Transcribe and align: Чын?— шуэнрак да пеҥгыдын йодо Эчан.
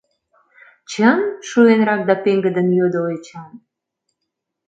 Чын?— 0.91 1.19
шуэнрак 1.47 2.01
да 2.09 2.15
пеҥгыдын 2.23 2.67
йодо 2.77 3.01
Эчан. 3.15 3.51